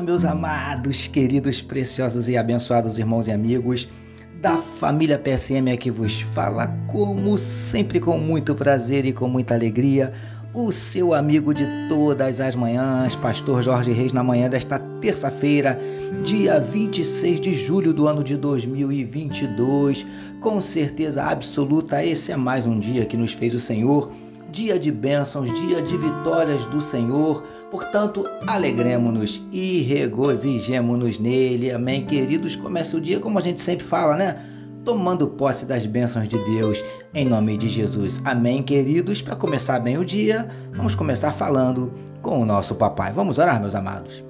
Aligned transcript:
Meus 0.00 0.24
amados, 0.24 1.06
queridos, 1.06 1.62
preciosos 1.62 2.28
e 2.28 2.36
abençoados 2.36 2.98
irmãos 2.98 3.28
e 3.28 3.32
amigos 3.32 3.88
da 4.40 4.56
família 4.56 5.18
PSM 5.18 5.72
aqui 5.72 5.90
vos 5.90 6.20
fala, 6.20 6.68
como 6.86 7.38
sempre, 7.38 7.98
com 7.98 8.18
muito 8.18 8.54
prazer 8.54 9.06
e 9.06 9.12
com 9.12 9.26
muita 9.26 9.54
alegria, 9.54 10.12
o 10.52 10.70
seu 10.70 11.14
amigo 11.14 11.54
de 11.54 11.66
todas 11.88 12.40
as 12.40 12.54
manhãs, 12.54 13.16
Pastor 13.16 13.62
Jorge 13.62 13.92
Reis, 13.92 14.12
na 14.12 14.22
manhã 14.22 14.50
desta 14.50 14.78
terça-feira, 15.00 15.80
dia 16.22 16.60
26 16.60 17.40
de 17.40 17.54
julho 17.54 17.94
do 17.94 18.06
ano 18.06 18.22
de 18.22 18.36
2022. 18.36 20.06
Com 20.40 20.60
certeza 20.60 21.24
absoluta, 21.24 22.04
esse 22.04 22.32
é 22.32 22.36
mais 22.36 22.66
um 22.66 22.78
dia 22.78 23.06
que 23.06 23.16
nos 23.16 23.32
fez 23.32 23.54
o 23.54 23.58
Senhor 23.58 24.12
dia 24.56 24.78
de 24.78 24.90
bênçãos, 24.90 25.52
dia 25.52 25.82
de 25.82 25.94
vitórias 25.98 26.64
do 26.64 26.80
Senhor. 26.80 27.42
Portanto, 27.70 28.24
alegremos-nos 28.46 29.42
e 29.52 29.82
regozijemos-nos 29.82 31.18
nele. 31.18 31.70
Amém, 31.70 32.06
queridos? 32.06 32.56
Comece 32.56 32.96
o 32.96 33.00
dia 33.00 33.20
como 33.20 33.38
a 33.38 33.42
gente 33.42 33.60
sempre 33.60 33.84
fala, 33.84 34.16
né? 34.16 34.40
Tomando 34.82 35.26
posse 35.26 35.66
das 35.66 35.84
bênçãos 35.84 36.26
de 36.26 36.38
Deus, 36.38 36.82
em 37.12 37.26
nome 37.26 37.58
de 37.58 37.68
Jesus. 37.68 38.18
Amém, 38.24 38.62
queridos? 38.62 39.20
Para 39.20 39.36
começar 39.36 39.78
bem 39.78 39.98
o 39.98 40.04
dia, 40.04 40.48
vamos 40.72 40.94
começar 40.94 41.32
falando 41.32 41.92
com 42.22 42.40
o 42.40 42.46
nosso 42.46 42.74
papai. 42.76 43.12
Vamos 43.12 43.36
orar, 43.36 43.60
meus 43.60 43.74
amados. 43.74 44.25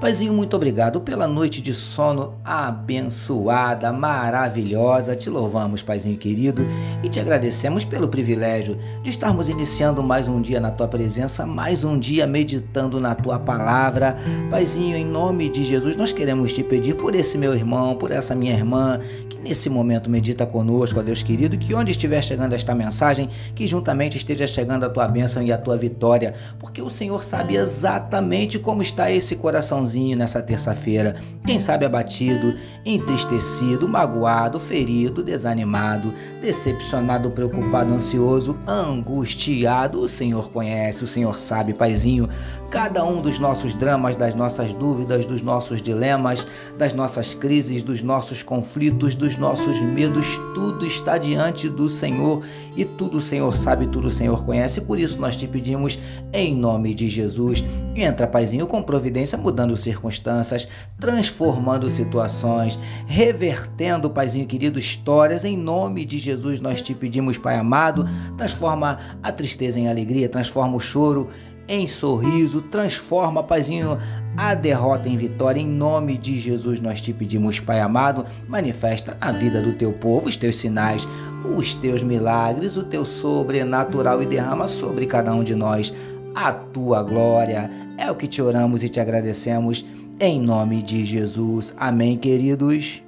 Paizinho, 0.00 0.32
muito 0.32 0.56
obrigado 0.56 0.98
pela 1.02 1.26
noite 1.26 1.60
de 1.60 1.74
sono 1.74 2.32
abençoada, 2.42 3.92
maravilhosa. 3.92 5.14
Te 5.14 5.28
louvamos, 5.28 5.82
Paizinho 5.82 6.16
querido, 6.16 6.66
e 7.02 7.08
te 7.10 7.20
agradecemos 7.20 7.84
pelo 7.84 8.08
privilégio 8.08 8.78
de 9.02 9.10
estarmos 9.10 9.46
iniciando 9.46 10.02
mais 10.02 10.26
um 10.26 10.40
dia 10.40 10.58
na 10.58 10.70
tua 10.70 10.88
presença, 10.88 11.44
mais 11.44 11.84
um 11.84 11.98
dia 11.98 12.26
meditando 12.26 12.98
na 12.98 13.14
tua 13.14 13.38
palavra. 13.38 14.16
Paizinho, 14.50 14.96
em 14.96 15.04
nome 15.04 15.50
de 15.50 15.66
Jesus, 15.66 15.94
nós 15.96 16.14
queremos 16.14 16.54
te 16.54 16.62
pedir 16.62 16.94
por 16.94 17.14
esse 17.14 17.36
meu 17.36 17.54
irmão, 17.54 17.94
por 17.94 18.10
essa 18.10 18.34
minha 18.34 18.54
irmã, 18.54 18.98
que 19.28 19.36
nesse 19.36 19.68
momento 19.68 20.08
medita 20.08 20.46
conosco, 20.46 20.98
ó 20.98 21.02
Deus 21.02 21.22
querido, 21.22 21.58
que 21.58 21.74
onde 21.74 21.90
estiver 21.90 22.22
chegando 22.22 22.54
esta 22.54 22.74
mensagem, 22.74 23.28
que 23.54 23.66
juntamente 23.66 24.16
esteja 24.16 24.46
chegando 24.46 24.84
a 24.84 24.88
tua 24.88 25.06
bênção 25.06 25.42
e 25.42 25.52
a 25.52 25.58
tua 25.58 25.76
vitória, 25.76 26.32
porque 26.58 26.80
o 26.80 26.88
Senhor 26.88 27.22
sabe 27.22 27.56
exatamente 27.56 28.58
como 28.58 28.80
está 28.80 29.10
esse 29.10 29.36
coraçãozinho 29.36 29.89
nessa 30.16 30.42
terça-feira. 30.42 31.20
Quem 31.46 31.58
sabe 31.58 31.84
abatido, 31.84 32.54
entristecido, 32.84 33.88
magoado, 33.88 34.60
ferido, 34.60 35.22
desanimado, 35.22 36.12
decepcionado, 36.40 37.30
preocupado, 37.30 37.92
ansioso, 37.92 38.56
angustiado. 38.66 40.00
O 40.00 40.08
Senhor 40.08 40.50
conhece, 40.50 41.02
o 41.02 41.06
Senhor 41.06 41.38
sabe, 41.38 41.74
Paizinho, 41.74 42.28
cada 42.70 43.04
um 43.04 43.20
dos 43.20 43.40
nossos 43.40 43.74
dramas, 43.74 44.14
das 44.14 44.32
nossas 44.32 44.72
dúvidas, 44.72 45.26
dos 45.26 45.42
nossos 45.42 45.82
dilemas, 45.82 46.46
das 46.78 46.92
nossas 46.92 47.34
crises, 47.34 47.82
dos 47.82 48.00
nossos 48.00 48.44
conflitos, 48.44 49.16
dos 49.16 49.36
nossos 49.36 49.80
medos, 49.80 50.38
tudo 50.54 50.86
está 50.86 51.18
diante 51.18 51.68
do 51.68 51.88
Senhor 51.88 52.44
e 52.76 52.84
tudo 52.84 53.18
o 53.18 53.20
Senhor 53.20 53.56
sabe, 53.56 53.88
tudo 53.88 54.06
o 54.06 54.10
Senhor 54.10 54.44
conhece. 54.44 54.80
Por 54.80 55.00
isso 55.00 55.20
nós 55.20 55.34
te 55.34 55.48
pedimos, 55.48 55.98
em 56.32 56.54
nome 56.54 56.94
de 56.94 57.08
Jesus, 57.08 57.64
entra, 57.96 58.26
Paizinho, 58.26 58.68
com 58.68 58.80
providência, 58.80 59.36
mudando 59.36 59.76
circunstâncias, 59.76 60.68
transformando 60.98 61.90
situações, 61.90 62.78
revertendo, 63.04 64.08
Paizinho 64.08 64.46
querido, 64.46 64.78
histórias. 64.78 65.44
Em 65.44 65.56
nome 65.56 66.04
de 66.04 66.20
Jesus 66.20 66.60
nós 66.60 66.80
te 66.80 66.94
pedimos, 66.94 67.36
Pai 67.36 67.56
amado, 67.56 68.08
transforma 68.38 69.00
a 69.20 69.32
tristeza 69.32 69.76
em 69.76 69.88
alegria, 69.88 70.28
transforma 70.28 70.76
o 70.76 70.80
choro 70.80 71.28
em 71.70 71.86
sorriso, 71.86 72.60
transforma, 72.60 73.44
Paizinho, 73.44 73.96
a 74.36 74.54
derrota 74.54 75.08
em 75.08 75.16
vitória. 75.16 75.60
Em 75.60 75.66
nome 75.66 76.18
de 76.18 76.38
Jesus 76.38 76.80
nós 76.80 77.00
te 77.00 77.12
pedimos, 77.12 77.60
Pai 77.60 77.80
amado, 77.80 78.26
manifesta 78.48 79.16
na 79.20 79.30
vida 79.30 79.62
do 79.62 79.72
teu 79.74 79.92
povo 79.92 80.28
os 80.28 80.36
teus 80.36 80.56
sinais, 80.56 81.06
os 81.44 81.72
teus 81.76 82.02
milagres, 82.02 82.76
o 82.76 82.82
teu 82.82 83.04
sobrenatural 83.04 84.20
e 84.20 84.26
derrama 84.26 84.66
sobre 84.66 85.06
cada 85.06 85.32
um 85.32 85.44
de 85.44 85.54
nós 85.54 85.94
a 86.34 86.52
tua 86.52 87.04
glória. 87.04 87.70
É 87.96 88.10
o 88.10 88.16
que 88.16 88.26
te 88.26 88.42
oramos 88.42 88.82
e 88.82 88.88
te 88.88 88.98
agradecemos 88.98 89.84
em 90.18 90.40
nome 90.40 90.82
de 90.82 91.04
Jesus. 91.04 91.72
Amém, 91.78 92.18
queridos. 92.18 93.00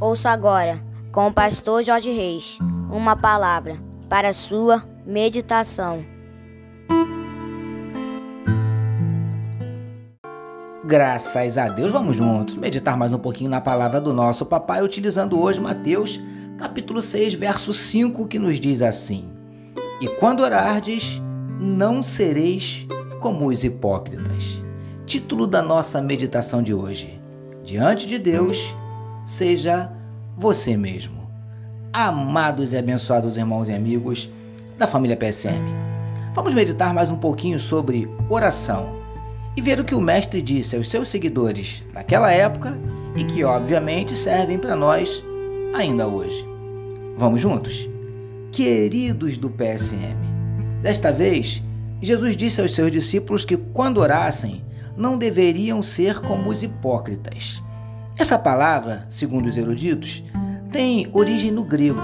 Ouça 0.00 0.30
agora, 0.30 0.82
com 1.12 1.28
o 1.28 1.32
pastor 1.32 1.82
Jorge 1.82 2.10
Reis, 2.10 2.58
uma 2.94 3.16
palavra 3.16 3.76
para 4.08 4.32
sua 4.32 4.84
meditação. 5.04 6.04
Graças 10.84 11.58
a 11.58 11.68
Deus, 11.68 11.90
vamos 11.90 12.16
juntos 12.16 12.54
meditar 12.54 12.96
mais 12.96 13.12
um 13.12 13.18
pouquinho 13.18 13.50
na 13.50 13.60
palavra 13.60 14.00
do 14.00 14.12
nosso 14.12 14.46
papai, 14.46 14.80
utilizando 14.80 15.40
hoje 15.40 15.60
Mateus 15.60 16.20
capítulo 16.56 17.02
6, 17.02 17.34
verso 17.34 17.72
5, 17.72 18.28
que 18.28 18.38
nos 18.38 18.60
diz 18.60 18.80
assim: 18.80 19.32
E 20.00 20.06
quando 20.06 20.44
orardes, 20.44 21.20
não 21.58 22.00
sereis 22.00 22.86
como 23.20 23.48
os 23.48 23.64
hipócritas. 23.64 24.62
Título 25.04 25.48
da 25.48 25.60
nossa 25.60 26.00
meditação 26.00 26.62
de 26.62 26.72
hoje: 26.72 27.20
Diante 27.64 28.06
de 28.06 28.20
Deus, 28.20 28.76
seja 29.26 29.90
você 30.36 30.76
mesmo. 30.76 31.23
Amados 31.96 32.72
e 32.72 32.76
abençoados 32.76 33.36
irmãos 33.36 33.68
e 33.68 33.72
amigos 33.72 34.28
da 34.76 34.84
família 34.84 35.16
PSM, 35.16 35.62
vamos 36.34 36.52
meditar 36.52 36.92
mais 36.92 37.08
um 37.08 37.14
pouquinho 37.14 37.56
sobre 37.56 38.10
oração 38.28 38.96
e 39.56 39.62
ver 39.62 39.78
o 39.78 39.84
que 39.84 39.94
o 39.94 40.00
Mestre 40.00 40.42
disse 40.42 40.74
aos 40.74 40.90
seus 40.90 41.06
seguidores 41.06 41.84
naquela 41.92 42.32
época 42.32 42.76
e 43.14 43.22
que, 43.22 43.44
obviamente, 43.44 44.16
servem 44.16 44.58
para 44.58 44.74
nós 44.74 45.24
ainda 45.72 46.08
hoje. 46.08 46.44
Vamos 47.16 47.40
juntos? 47.40 47.88
Queridos 48.50 49.38
do 49.38 49.48
PSM, 49.48 50.18
desta 50.82 51.12
vez, 51.12 51.62
Jesus 52.02 52.36
disse 52.36 52.60
aos 52.60 52.74
seus 52.74 52.90
discípulos 52.90 53.44
que 53.44 53.56
quando 53.56 53.98
orassem, 53.98 54.64
não 54.96 55.16
deveriam 55.16 55.80
ser 55.80 56.18
como 56.18 56.50
os 56.50 56.60
hipócritas. 56.60 57.62
Essa 58.18 58.36
palavra, 58.36 59.06
segundo 59.08 59.46
os 59.46 59.56
eruditos, 59.56 60.24
tem 60.74 61.08
origem 61.12 61.52
no 61.52 61.62
grego 61.62 62.00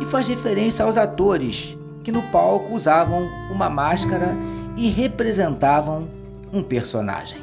e 0.00 0.06
faz 0.06 0.26
referência 0.26 0.82
aos 0.82 0.96
atores 0.96 1.76
que 2.02 2.10
no 2.10 2.22
palco 2.22 2.74
usavam 2.74 3.28
uma 3.50 3.68
máscara 3.68 4.34
e 4.78 4.88
representavam 4.88 6.08
um 6.50 6.62
personagem. 6.62 7.38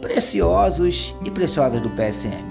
Preciosos 0.00 1.16
e 1.24 1.30
preciosas 1.32 1.80
do 1.80 1.90
PSM. 1.90 2.44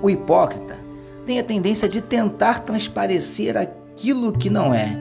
O 0.00 0.08
hipócrita 0.08 0.78
tem 1.26 1.38
a 1.38 1.44
tendência 1.44 1.86
de 1.86 2.00
tentar 2.00 2.60
transparecer 2.60 3.58
aquilo 3.58 4.32
que 4.32 4.48
não 4.48 4.72
é, 4.72 4.98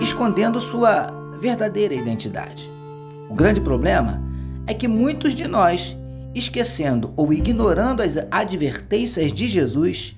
escondendo 0.00 0.60
sua 0.60 1.06
verdadeira 1.38 1.94
identidade. 1.94 2.68
O 3.28 3.34
grande 3.34 3.60
problema 3.60 4.20
é 4.66 4.74
que 4.74 4.88
muitos 4.88 5.36
de 5.36 5.46
nós, 5.46 5.96
esquecendo 6.34 7.12
ou 7.16 7.32
ignorando 7.32 8.02
as 8.02 8.16
advertências 8.28 9.32
de 9.32 9.46
Jesus, 9.46 10.16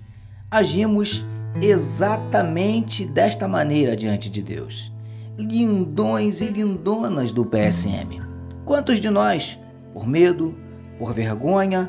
agimos 0.51 1.23
exatamente 1.61 3.05
desta 3.05 3.47
maneira 3.47 3.97
diante 3.97 4.31
de 4.31 4.43
Deus. 4.43 4.93
Lindões 5.39 6.41
e 6.41 6.47
lindonas 6.47 7.33
do 7.33 7.45
PSM. 7.45 8.23
Quantos 8.65 9.01
de 9.01 9.11
nós, 9.11 9.59
por 9.93 10.07
medo, 10.07 10.55
por 10.99 11.13
vergonha 11.13 11.89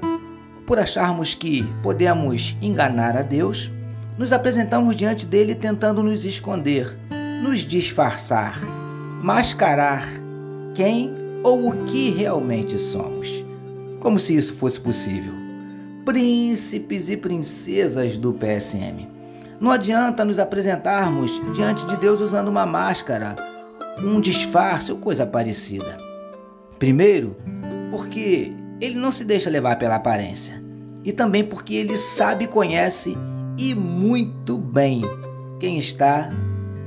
por 0.66 0.80
acharmos 0.80 1.34
que 1.34 1.64
podemos 1.82 2.56
enganar 2.62 3.18
a 3.18 3.22
Deus, 3.22 3.70
nos 4.18 4.32
apresentamos 4.32 4.96
diante 4.96 5.26
dele 5.26 5.56
tentando 5.56 6.04
nos 6.04 6.24
esconder, 6.26 6.98
nos 7.42 7.60
disfarçar, 7.60 8.60
mascarar 9.22 10.08
quem 10.74 11.12
ou 11.44 11.70
o 11.70 11.84
que 11.86 12.12
realmente 12.12 12.78
somos. 12.78 13.28
Como 14.00 14.20
se 14.20 14.36
isso 14.36 14.56
fosse 14.56 14.80
possível. 14.80 15.34
Príncipes 16.06 17.10
e 17.10 17.18
princesas 17.18 18.18
do 18.18 18.34
PSM. 18.34 19.08
Não 19.60 19.72
adianta 19.72 20.26
nos 20.26 20.40
apresentarmos 20.40 21.42
diante 21.54 21.86
de 21.86 21.96
Deus 21.98 22.20
usando 22.20 22.50
uma 22.50 22.66
máscara, 22.66 23.36
um 23.98 24.20
disfarce 24.20 24.92
ou 24.92 24.98
coisa 24.98 25.26
parecida. 25.26 25.98
Primeiro, 26.78 27.38
porque 27.92 28.54
ele 28.82 28.96
não 28.96 29.12
se 29.12 29.24
deixa 29.24 29.50
levar 29.50 29.78
pela 29.78 29.96
aparência. 29.96 30.62
E 31.04 31.12
também 31.12 31.44
porque 31.44 31.74
ele 31.76 31.98
sabe, 31.98 32.48
conhece 32.48 33.18
e 33.58 33.76
muito 33.76 34.58
bem 34.58 35.02
quem 35.60 35.78
está 35.78 36.30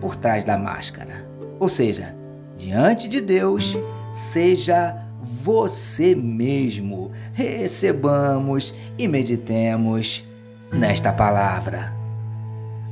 por 0.00 0.16
trás 0.16 0.44
da 0.44 0.58
máscara. 0.58 1.26
Ou 1.58 1.68
seja, 1.68 2.14
diante 2.56 3.08
de 3.08 3.20
Deus, 3.20 3.76
seja 4.12 5.02
você 5.22 6.14
mesmo. 6.14 7.12
Recebamos 7.32 8.74
e 8.98 9.06
meditemos 9.06 10.24
nesta 10.72 11.12
palavra. 11.12 11.94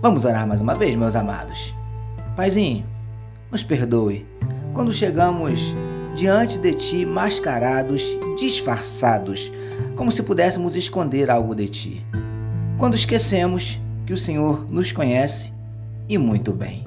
Vamos 0.04 0.26
orar 0.26 0.46
mais 0.46 0.60
uma 0.60 0.74
vez, 0.74 0.94
meus 0.96 1.16
amados. 1.16 1.74
Paizinho, 2.36 2.84
nos 3.50 3.62
perdoe 3.62 4.26
quando 4.74 4.92
chegamos 4.92 5.74
diante 6.14 6.58
de 6.58 6.74
Ti 6.74 7.06
mascarados, 7.06 8.04
disfarçados, 8.38 9.50
como 9.96 10.12
se 10.12 10.22
pudéssemos 10.22 10.76
esconder 10.76 11.30
algo 11.30 11.54
de 11.54 11.68
Ti. 11.68 12.06
Quando 12.76 12.96
esquecemos 12.96 13.80
que 14.04 14.12
o 14.12 14.18
Senhor 14.18 14.70
nos 14.70 14.92
conhece 14.92 15.54
e 16.06 16.18
muito 16.18 16.52
bem. 16.52 16.84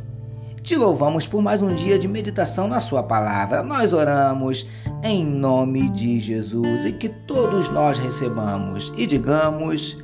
Te 0.62 0.76
louvamos 0.76 1.26
por 1.26 1.42
mais 1.42 1.64
um 1.64 1.74
dia 1.74 1.98
de 1.98 2.08
meditação 2.08 2.68
na 2.68 2.80
Sua 2.80 3.02
palavra. 3.02 3.64
Nós 3.64 3.94
oramos 3.94 4.68
em 5.02 5.26
nome 5.26 5.90
de 5.90 6.20
Jesus 6.20 6.86
e 6.86 6.94
que 6.94 7.10
todos 7.10 7.68
nós 7.70 7.98
recebamos 7.98 8.94
e 8.96 9.08
digamos 9.08 9.98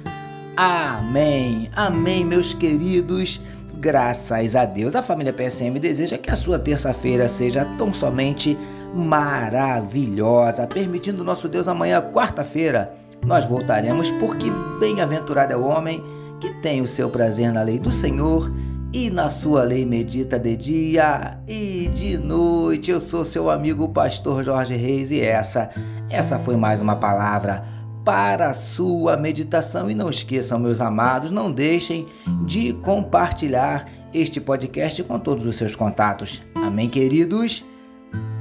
Amém. 0.56 1.70
Amém, 1.76 2.24
meus 2.24 2.54
queridos. 2.54 3.42
Graças 3.80 4.56
a 4.56 4.66
Deus. 4.66 4.96
A 4.96 5.02
família 5.02 5.34
PSM 5.34 5.80
deseja 5.80 6.18
que 6.18 6.30
a 6.30 6.36
sua 6.36 6.60
terça-feira 6.60 7.28
seja 7.28 7.66
tão 7.78 7.94
somente 7.94 8.58
maravilhosa, 8.94 10.68
permitindo 10.68 11.24
nosso 11.24 11.50
Deus 11.50 11.68
amanhã, 11.68 12.00
quarta-feira, 12.02 12.94
nós 13.26 13.46
voltaremos, 13.46 14.12
porque 14.12 14.52
bem-aventurado 14.80 15.54
é 15.54 15.58
o 15.58 15.64
homem 15.64 16.04
que 16.40 16.54
tem 16.62 16.82
o 16.82 16.88
seu 16.88 17.10
prazer 17.10 17.52
na 17.52 17.64
lei 17.64 17.80
do 17.80 17.90
Senhor 17.90 18.54
e 18.94 19.10
na 19.10 19.32
sua 19.32 19.64
lei 19.64 19.84
medita 19.86 20.38
de 20.38 20.56
dia 20.56 21.40
e 21.48 21.90
de 21.92 22.18
noite. 22.18 22.92
Eu 22.92 23.02
sou 23.02 23.26
seu 23.26 23.50
amigo 23.50 23.90
pastor 23.90 24.44
Jorge 24.44 24.76
Reis 24.76 25.10
e 25.10 25.20
essa, 25.20 25.72
essa 26.12 26.38
foi 26.38 26.56
mais 26.56 26.80
uma 26.80 26.96
palavra 26.96 27.64
para 28.04 28.48
a 28.48 28.54
sua 28.54 29.16
meditação 29.16 29.90
e 29.90 29.96
não 29.96 30.10
esqueçam, 30.10 30.60
meus 30.60 30.82
amados, 30.82 31.32
não 31.32 31.52
deixem 31.52 32.08
de 32.46 32.74
compartilhar 32.74 33.88
este 34.14 34.40
podcast 34.40 35.02
com 35.04 35.18
todos 35.18 35.46
os 35.46 35.56
seus 35.56 35.76
contatos. 35.76 36.42
Amém, 36.54 36.90
queridos. 36.90 37.66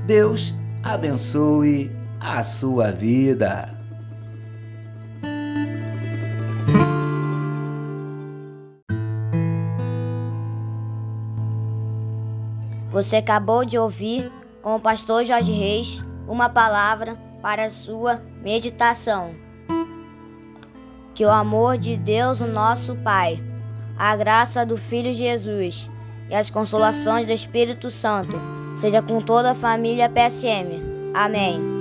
Deus 0.07 0.55
abençoe 0.83 1.91
a 2.21 2.43
sua 2.43 2.91
vida. 2.91 3.73
Você 12.91 13.17
acabou 13.17 13.65
de 13.65 13.79
ouvir 13.79 14.31
com 14.61 14.77
o 14.77 14.81
pastor 14.81 15.25
Jorge 15.25 15.53
Reis 15.53 16.05
uma 16.29 16.51
palavra 16.51 17.17
para 17.41 17.65
a 17.65 17.71
sua 17.71 18.23
meditação. 18.43 19.52
Que 21.23 21.27
o 21.27 21.31
amor 21.31 21.79
de 21.79 21.97
Deus, 21.97 22.41
o 22.41 22.49
nosso 22.49 22.97
Pai, 22.97 23.41
a 23.97 24.17
graça 24.17 24.67
do 24.67 24.77
Filho 24.77 25.15
Jesus 25.15 25.89
e 26.29 26.35
as 26.35 26.51
consolações 26.51 27.27
do 27.27 27.33
Espírito 27.33 27.93
Santo 27.93 28.41
seja 28.77 29.01
com 29.01 29.21
toda 29.21 29.53
a 29.53 29.55
família 29.55 30.09
PSM. 30.09 30.83
Amém. 31.15 31.72